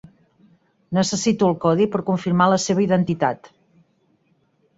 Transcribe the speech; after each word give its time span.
Necessito 0.97 1.49
el 1.49 1.55
codi 1.65 1.87
per 1.97 2.01
confirmar 2.07 2.49
la 2.53 2.59
seva 2.65 2.85
identitat. 2.87 3.53